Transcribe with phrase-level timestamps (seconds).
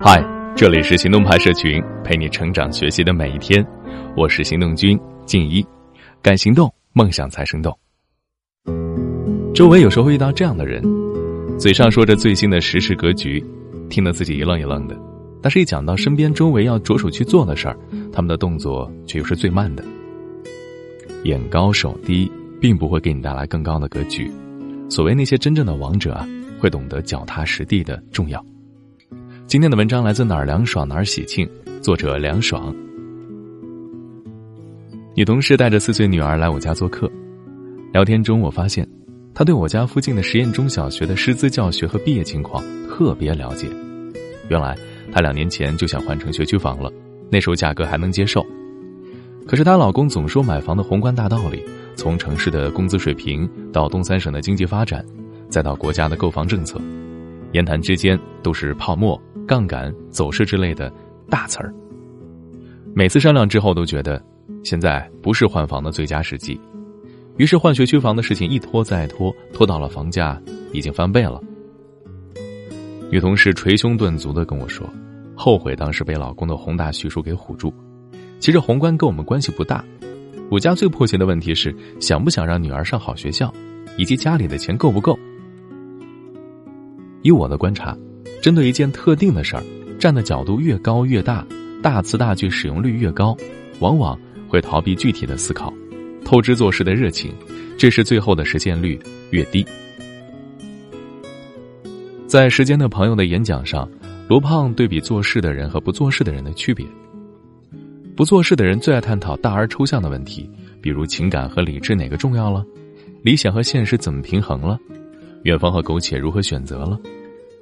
[0.00, 3.66] 嗨，这里是行动派社群，陪你成长学习的每一天。
[4.16, 5.66] 我是行动君静一，
[6.22, 7.76] 敢行动，梦想才生动。
[9.52, 10.80] 周围有时候会遇到这样的人，
[11.58, 13.44] 嘴上说着最新的时事格局，
[13.90, 14.96] 听得自己一愣一愣的，
[15.42, 17.76] 但是一讲到身边周围要着手去做的事儿，
[18.12, 19.82] 他们的动作却又是最慢的。
[21.24, 22.30] 眼高手低，
[22.60, 24.30] 并不会给你带来更高的格局。
[24.88, 26.24] 所谓那些真正的王者啊，
[26.60, 28.40] 会懂得脚踏实地的重要。
[29.48, 31.48] 今天的文章来自哪儿凉爽哪儿喜庆，
[31.80, 32.70] 作者凉爽。
[35.14, 37.10] 女同事带着四岁女儿来我家做客，
[37.90, 38.86] 聊天中我发现，
[39.32, 43.66] 她对我家附近的实验中小学的师资教学和毕业情况特别了解。
[44.50, 44.76] 原来
[45.10, 46.92] 她两年前就想换成学区房了，
[47.30, 48.44] 那时候价格还能接受。
[49.46, 55.02] 可是她老公总说买房的宏观大道理，从城市的工资水平到东三省的经济发展，
[55.48, 56.78] 再到国家的购房政策，
[57.52, 59.18] 言谈之间都是泡沫。
[59.48, 60.92] 杠杆、走势之类的
[61.30, 61.74] 大词儿。
[62.94, 64.22] 每次商量之后，都觉得
[64.62, 66.60] 现在不是换房的最佳时机，
[67.38, 70.38] 于是换学区房的事情一拖再拖，拖到了房价
[70.72, 71.40] 已经翻倍了。
[73.10, 74.86] 女同事捶胸顿足的跟我说，
[75.34, 77.72] 后悔当时被老公的宏大叙述给唬住。
[78.38, 79.82] 其实宏观跟我们关系不大，
[80.50, 83.50] 我家最迫切的问题是想不想让女儿上好学校，
[83.96, 85.18] 以及家里的钱够不够。
[87.22, 87.96] 以我的观察。
[88.40, 89.62] 针对一件特定的事儿，
[89.98, 91.46] 站的角度越高越大，
[91.82, 93.36] 大词大句使用率越高，
[93.80, 95.72] 往往会逃避具体的思考，
[96.24, 97.32] 透支做事的热情，
[97.76, 98.98] 这是最后的实现率
[99.30, 99.66] 越低。
[102.26, 103.88] 在时间的朋友的演讲上，
[104.28, 106.86] 罗胖对比做事的人和不做事的人的区别。
[108.14, 110.50] 不做事的人最爱探讨大而抽象的问题，
[110.80, 112.64] 比如情感和理智哪个重要了，
[113.22, 114.78] 理想和现实怎么平衡了，
[115.44, 116.98] 远方和苟且如何选择了。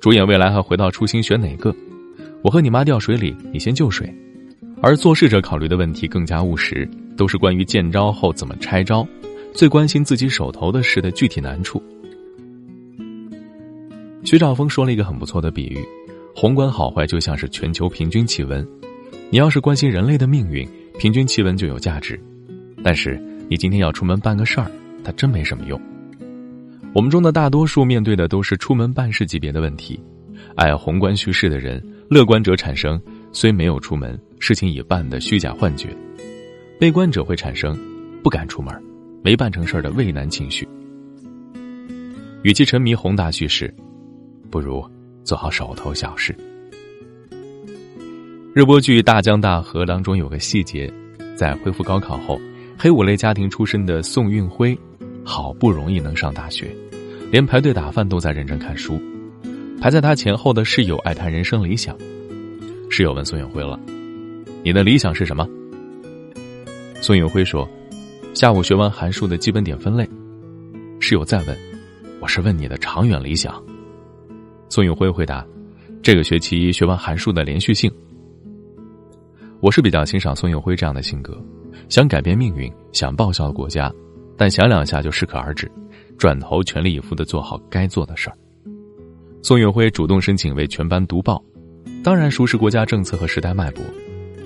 [0.00, 1.74] 主演未来和回到初心选哪个？
[2.42, 4.12] 我和你妈掉水里，你先救水。
[4.82, 9.06] 而做事者考虑的问题更加务实，都是关于见招后怎么拆招，
[9.52, 11.82] 最关心自己手头的事的具体难处。
[14.22, 15.78] 徐兆峰说了一个很不错的比喻：
[16.34, 18.64] 宏观好坏就像是全球平均气温，
[19.30, 20.68] 你要是关心人类的命运，
[20.98, 22.14] 平均气温就有价值；
[22.84, 24.70] 但是你今天要出门办个事儿，
[25.02, 25.80] 它真没什么用。
[26.96, 30.00] 我们中的大多数面对的都是出门办事级别的问题，
[30.54, 32.98] 爱宏观叙事的人，乐观者产生
[33.32, 35.90] 虽没有出门，事情已办的虚假幻觉；
[36.80, 37.78] 悲观者会产生
[38.22, 38.74] 不敢出门，
[39.22, 40.66] 没办成事儿的畏难情绪。
[42.42, 43.70] 与其沉迷宏大叙事，
[44.50, 44.82] 不如
[45.22, 46.34] 做好手头小事。
[48.54, 50.90] 热播剧《大江大河》当中有个细节，
[51.36, 52.40] 在恢复高考后，
[52.78, 54.74] 黑五类家庭出身的宋运辉，
[55.26, 56.74] 好不容易能上大学。
[57.32, 59.02] 连排队打饭都在认真看书，
[59.80, 61.96] 排在他前后的室友爱谈人生理想。
[62.88, 63.78] 室友问宋永辉了
[64.62, 65.44] ：“你的理想是什么？”
[67.02, 67.68] 宋永辉说
[68.32, 70.08] ：“下午学完函数的基本点分类。”
[71.00, 71.58] 室友再问
[72.22, 73.60] ：“我是问你的长远理想。”
[74.70, 75.44] 宋永辉回答
[76.00, 77.90] ：“这个学期学完函数的连续性。”
[79.58, 81.36] 我是比较欣赏宋永辉这样的性格，
[81.88, 83.92] 想改变命运，想报效国家，
[84.36, 85.70] 但想两下就适可而止。
[86.18, 88.36] 转头全力以赴的做好该做的事儿。
[89.42, 91.44] 宋运辉主动申请为全班读报，
[92.02, 93.84] 当然熟识国家政策和时代脉搏，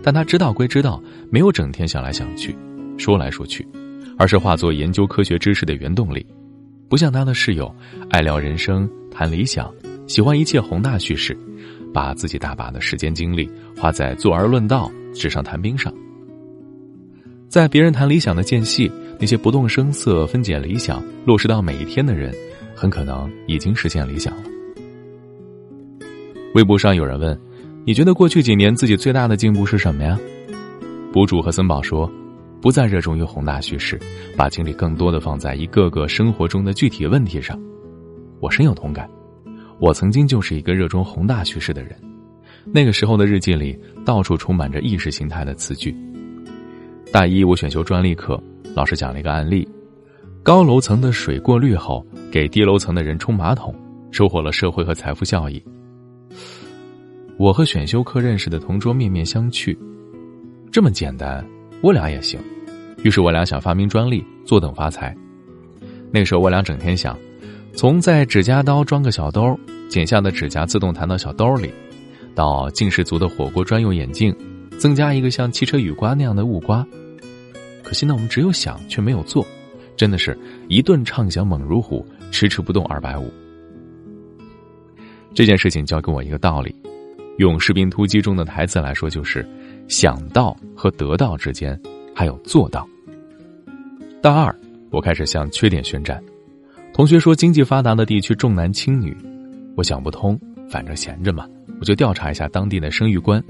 [0.00, 2.56] 但他知道归知道，没有整天想来想去，
[2.96, 3.66] 说来说去，
[4.16, 6.24] 而是化作研究科学知识的原动力。
[6.88, 7.74] 不像他的室友，
[8.10, 9.74] 爱聊人生、谈理想，
[10.06, 11.36] 喜欢一切宏大叙事，
[11.92, 15.92] 把自己大把的时间精力花在坐而论道、纸上谈兵上。
[17.48, 18.88] 在别人谈理想的间隙。
[19.18, 22.34] 那些不动声色分解理想、落实到每一天的人，
[22.74, 24.42] 很可能已经实现理想了。
[26.54, 27.38] 微博上有人问
[27.86, 30.18] ：“你觉得过去几年自己最大的进步是什么呀？”
[31.12, 32.10] 博主和森宝说
[32.60, 33.98] ：“不再热衷于宏大叙事，
[34.36, 37.58] 把精力更多的放在一个个生活中的具体问题上。”
[38.40, 39.08] 我深有同感，
[39.80, 41.96] 我曾经就是一个热衷宏大叙事的人。
[42.66, 45.94] 那个时候的日记里，到处充满着意识形态的词句。
[47.10, 48.38] 大一我选修专利课。
[48.76, 49.66] 老师讲了一个案例：
[50.42, 53.74] 高楼层的水过滤后，给低楼层的人冲马桶，
[54.10, 55.64] 收获了社会和财富效益。
[57.38, 59.74] 我和选修课认识的同桌面面相觑，
[60.70, 61.42] 这么简单，
[61.80, 62.38] 我俩也行。
[63.02, 65.16] 于是我俩想发明专利，坐等发财。
[66.12, 67.18] 那时候我俩整天想，
[67.72, 69.58] 从在指甲刀装个小兜，
[69.88, 71.70] 剪下的指甲自动弹到小兜里，
[72.34, 74.36] 到近视族的火锅专用眼镜，
[74.78, 76.86] 增加一个像汽车雨刮那样的雾刮。
[77.86, 79.46] 可惜呢，我们只有想却没有做，
[79.96, 80.36] 真的是
[80.66, 83.32] 一顿畅想猛如虎，迟迟不动二百五。
[85.32, 86.74] 这件事情教给我一个道理：
[87.38, 89.48] 用《士兵突击》中的台词来说，就是
[89.86, 91.80] 想到和得到之间
[92.12, 92.84] 还有做到。
[94.20, 94.52] 大二，
[94.90, 96.20] 我开始向缺点宣战。
[96.92, 99.16] 同学说经济发达的地区重男轻女，
[99.76, 100.36] 我想不通，
[100.68, 101.46] 反正闲着嘛，
[101.78, 103.40] 我就调查一下当地的生育观。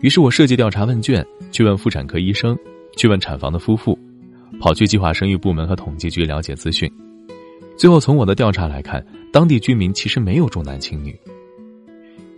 [0.00, 1.22] 于是我设计调查问卷，
[1.52, 2.56] 去问妇产科医生，
[2.96, 3.98] 去问产房的夫妇，
[4.60, 6.90] 跑去计划生育部门和统计局了解资讯。
[7.76, 11.18] 最后从我的调查来看，当地居民其实没有重男轻女。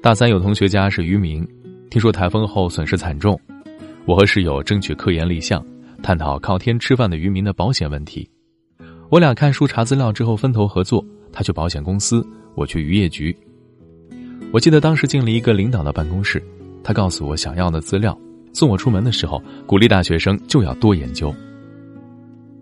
[0.01, 1.47] 大三有同学家是渔民，
[1.91, 3.39] 听说台风后损失惨重，
[4.05, 5.65] 我和室友争取科研立项，
[6.03, 8.29] 探讨靠天吃饭的渔民的保险问题。
[9.09, 13.37] 我俩看书查资料之后分头合作，他去保险公司，我去渔业局。
[14.53, 16.43] 我记得当时进了一个领导的办公室，
[16.85, 18.19] 他告诉我想要的资料，
[18.53, 21.35] 送我出门的时候鼓励大学生就要多研究。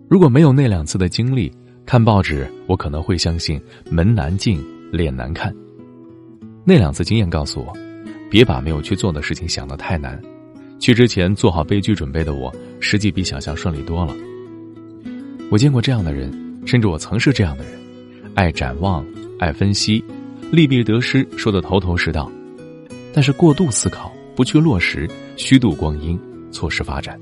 [0.07, 1.51] 如果没有那两次的经历，
[1.85, 5.53] 看报纸我可能会相信门难进，脸难看。
[6.63, 7.73] 那两次经验告诉我，
[8.29, 10.21] 别把没有去做的事情想得太难。
[10.79, 14.15] 去之前做好悲剧准备的我，实际比想象顺利多了。
[15.49, 16.31] 我见过这样的人，
[16.65, 17.73] 甚至我曾是这样的人：
[18.35, 19.05] 爱展望，
[19.39, 20.03] 爱分析，
[20.51, 22.31] 利弊得失说得头头是道。
[23.13, 26.19] 但是过度思考，不去落实，虚度光阴，
[26.51, 27.19] 错失发展。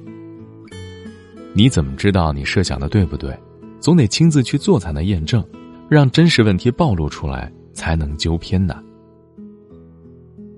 [1.53, 3.37] 你怎么知道你设想的对不对？
[3.79, 5.43] 总得亲自去做才能验证，
[5.89, 8.75] 让真实问题暴露出来，才能纠偏呢。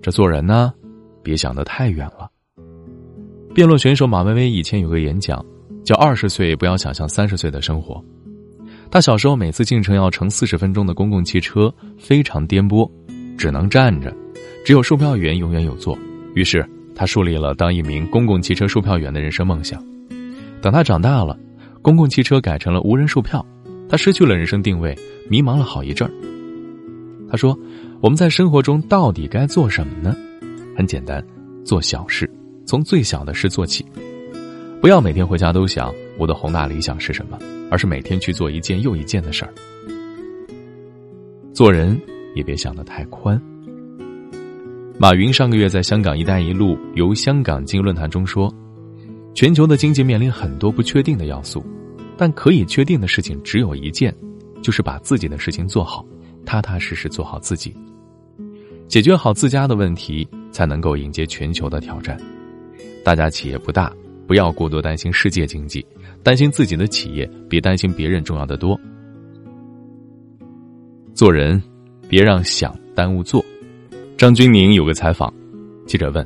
[0.01, 0.74] 这做人呢，
[1.21, 2.30] 别想得太远了。
[3.54, 5.45] 辩论选手马薇薇以前有个演讲，
[5.83, 8.04] 叫“二十岁不要想象三十岁的生活”。
[8.89, 12.89] 他小时候每次进城要乘四十分钟的公共汽车，非常颠簸，
[13.38, 14.13] 只能站着，
[14.65, 15.97] 只有售票员永远有座。
[16.36, 19.83] 于是他树立了当一名公共汽车售票员的人生梦想。
[20.62, 21.38] 等他长大了，
[21.81, 23.45] 公共汽车改成了无人售票，
[23.89, 24.98] 他失去了人生定位，
[25.30, 26.12] 迷茫了好一阵儿。
[27.30, 27.57] 他说。
[28.01, 30.18] 我们在生活中到底该做什么呢？
[30.75, 31.24] 很简单，
[31.63, 32.28] 做小事，
[32.66, 33.86] 从最小的事做起。
[34.81, 37.38] 不要每天回家都想我的宏大理想是什么，
[37.69, 39.54] 而是每天去做一件又一件的事儿。
[41.54, 41.95] 做人
[42.33, 43.39] 也别想得太宽。
[45.01, 48.53] 马云上个月在香港“一带一路”由香港经论坛中说
[49.33, 51.65] ：“全球的经济面临很多不确定的要素，
[52.15, 54.15] 但可以确定的事情只有一件，
[54.62, 56.06] 就是把自己的事情做好，
[56.45, 57.75] 踏踏实实做好自己。”
[58.88, 62.15] 解决好自家的问题，才能够迎接全球的挑战。
[63.04, 63.92] 大家企业不大，
[64.27, 65.83] 不要过多担心世界经济，
[66.21, 68.80] 担心自己的企业比担心别人重要的多。
[71.15, 71.59] 做人，
[72.07, 73.44] 别让想耽误做。
[74.21, 75.33] 张钧宁有个采访，
[75.88, 76.23] 记者问：“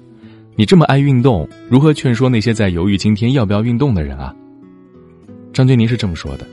[0.57, 4.36] 你这么爱运动，如何劝说那些在犹豫今天要不要运动的人啊？”
[5.53, 6.45] 张钧宁是这么说的：“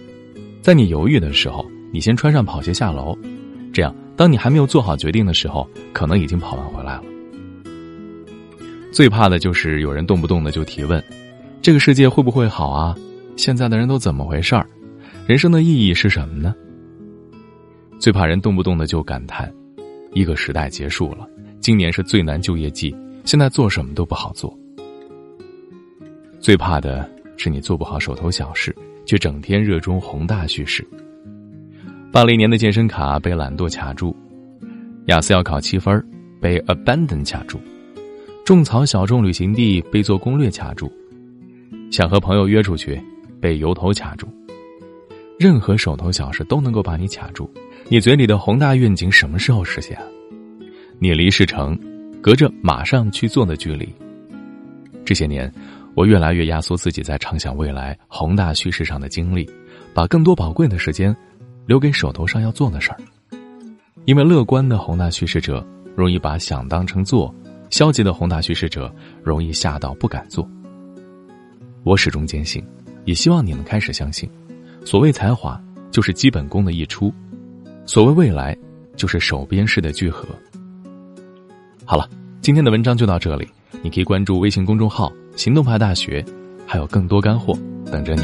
[0.62, 3.19] 在你犹豫的时候，你先穿上跑鞋下楼，
[3.73, 7.03] 这样。”当你还没有做好决定的时候，可能已经跑完回来了。
[8.93, 11.03] 最怕的就是有人动不动的就提问：
[11.61, 12.97] 这个世界会不会好啊？
[13.37, 14.65] 现在的人都怎么回事儿？
[15.27, 16.55] 人生的意义是什么呢？
[17.99, 19.53] 最怕人动不动的就感叹：
[20.12, 21.29] 一个时代结束了，
[21.61, 22.94] 今年是最难就业季，
[23.25, 24.56] 现在做什么都不好做。
[26.38, 28.75] 最怕的是你做不好手头小事，
[29.06, 30.87] 却整天热衷宏大叙事。
[32.11, 34.14] 办了一年的健身卡被懒惰卡住，
[35.06, 36.05] 雅思要考七分
[36.41, 37.58] 被 abandon 卡住，
[38.44, 40.93] 种草小众旅行地被做攻略卡住，
[41.91, 43.01] 想和朋友约出去
[43.41, 44.29] 被由头卡住，
[45.43, 47.53] 任何手头小事都能够把你卡住。
[47.89, 49.99] 你嘴里的宏大愿景什么时候实现？
[51.01, 51.77] 你离事成，
[52.20, 53.93] 隔着马上去做的距离。
[55.05, 55.53] 这些年，
[55.94, 59.51] 我越来越压缩自己在畅想未来宏大叙事上的精力，
[59.93, 61.15] 把更多宝贵的时间。
[61.65, 62.99] 留给手头上要做的事儿，
[64.05, 67.32] 因为乐观的宏大叙事者容易把想当成做，
[67.70, 70.46] 消极的宏大叙事者容易吓到不敢做。
[71.84, 72.65] 我始终坚信，
[73.05, 74.29] 也希望你们开始相信，
[74.84, 75.58] 所谓才华
[75.91, 77.12] 就是基本功的溢出，
[77.86, 78.56] 所谓未来
[78.94, 80.29] 就是手边式的聚合。
[81.84, 82.08] 好了，
[82.41, 83.48] 今天的文章就到这里，
[83.82, 86.24] 你可以关注微信公众号“行动派大学”，
[86.67, 87.56] 还有更多干货
[87.91, 88.22] 等着你。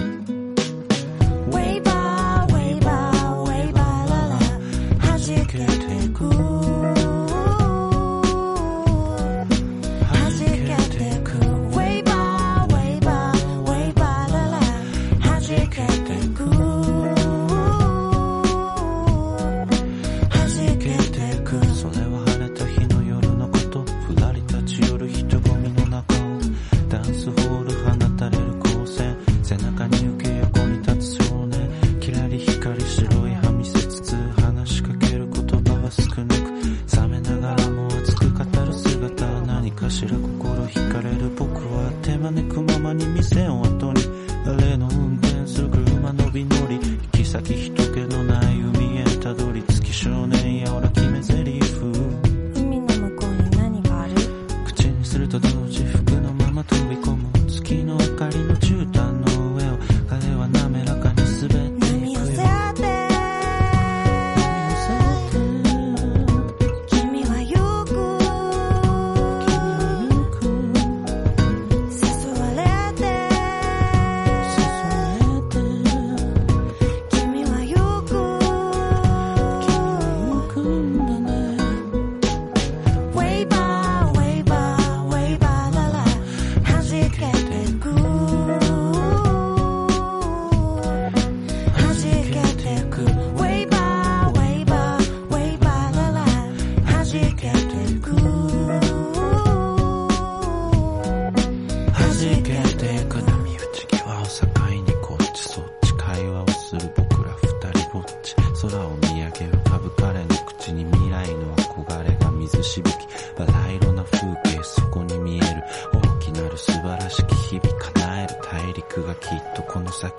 [42.31, 44.03] 招くままに店を後に。
[44.45, 47.78] 誰の運転する車伸び乗り行き先人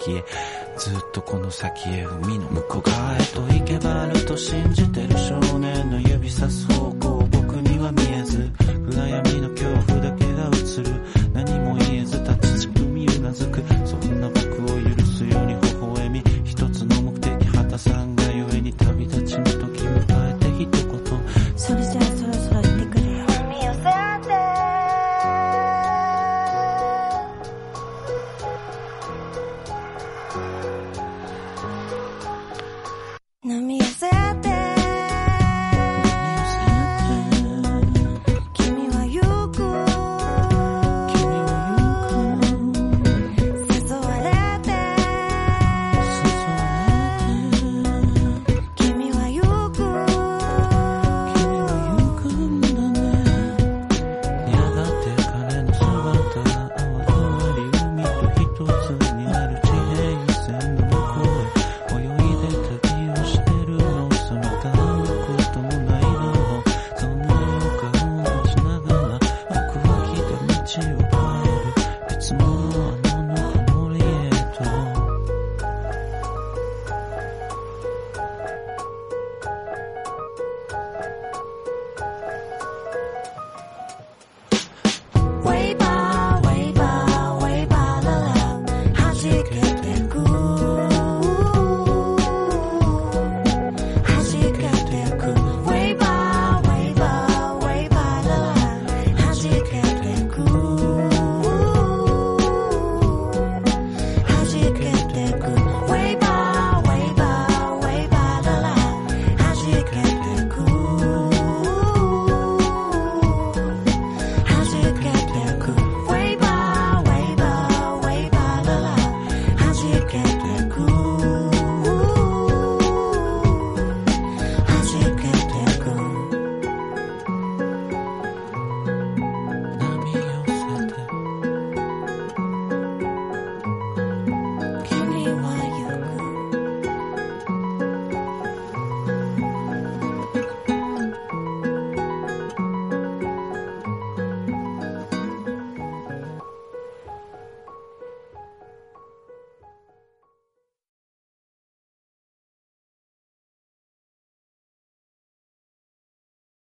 [0.08, 0.24] へ
[0.78, 8.52] ずっとこの先へ海の向こう側へと行けばあると信じてる少年の指さす方向僕には見えず
[8.90, 11.20] 暗闇の恐怖だけが映る。
[11.34, 13.20] 何も言えず立ちつく身う。
[13.30, 15.49] なずくそんな僕を許すように